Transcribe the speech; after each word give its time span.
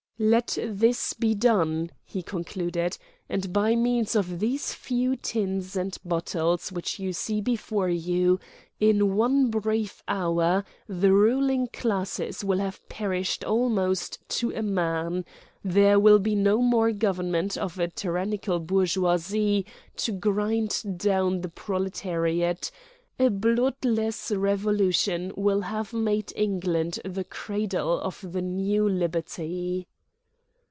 "Let 0.23 0.59
this 0.63 1.13
be 1.13 1.33
done," 1.33 1.89
he 2.05 2.21
concluded, 2.21 2.95
"and 3.27 3.51
by 3.51 3.75
means 3.75 4.15
of 4.15 4.37
these 4.37 4.71
few 4.71 5.15
tins 5.15 5.75
and 5.75 5.97
bottles 6.05 6.71
which 6.71 6.99
you 6.99 7.11
see 7.11 7.41
before 7.41 7.89
you, 7.89 8.39
in 8.79 9.15
one 9.15 9.49
brief 9.49 10.03
hour 10.07 10.63
the 10.87 11.11
ruling 11.11 11.69
classes 11.73 12.43
will 12.43 12.59
have 12.59 12.87
perished 12.87 13.43
almost 13.43 14.19
to 14.37 14.51
a 14.51 14.61
man, 14.61 15.25
there 15.63 15.97
will 15.99 16.19
be 16.19 16.35
no 16.35 16.61
more 16.61 16.91
government 16.91 17.57
of 17.57 17.79
a 17.79 17.87
tyrannical 17.87 18.59
bourgeoisie 18.59 19.65
to 19.95 20.11
grind 20.11 20.99
down 20.99 21.41
the 21.41 21.49
proletariat, 21.49 22.69
a 23.17 23.29
bloodless 23.31 24.29
revolution 24.29 25.33
will 25.35 25.61
have 25.61 25.93
made 25.93 26.31
England 26.35 26.99
the 27.03 27.23
cradle 27.23 27.99
of 28.01 28.23
the 28.33 28.41
new 28.43 28.87
liberty!" 28.87 29.87